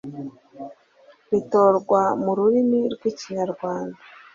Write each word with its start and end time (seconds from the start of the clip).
ritorwa 1.31 2.01
mu 2.23 2.31
rurimi 2.37 2.79
rw 2.93 3.01
ikinyarwanda 3.11 3.99